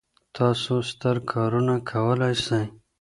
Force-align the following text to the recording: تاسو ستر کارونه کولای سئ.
تاسو 0.35 0.73
ستر 0.91 1.15
کارونه 1.31 1.75
کولای 1.91 2.35
سئ. 2.45 2.63